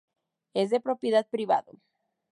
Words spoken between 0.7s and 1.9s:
de propiedad privado.